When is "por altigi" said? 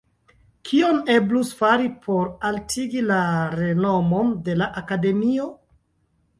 2.07-3.05